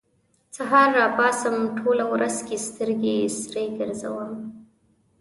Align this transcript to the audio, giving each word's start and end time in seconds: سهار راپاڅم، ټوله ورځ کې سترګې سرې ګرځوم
سهار 0.55 0.89
راپاڅم، 0.99 1.55
ټوله 1.77 2.05
ورځ 2.13 2.35
کې 2.47 2.57
سترګې 2.67 3.15
سرې 3.39 3.65
ګرځوم 3.79 4.31